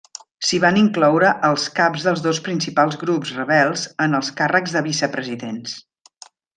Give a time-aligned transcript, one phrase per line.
[0.47, 5.81] S'hi van incloure als caps dels dos principals grups rebels en els càrrecs de vicepresidents.